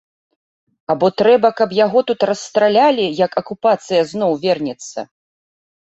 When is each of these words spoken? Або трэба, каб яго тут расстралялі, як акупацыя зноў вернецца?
Або 0.93 1.09
трэба, 1.21 1.51
каб 1.59 1.75
яго 1.85 1.99
тут 2.09 2.19
расстралялі, 2.31 3.05
як 3.25 3.31
акупацыя 3.43 4.01
зноў 4.13 4.31
вернецца? 4.47 4.99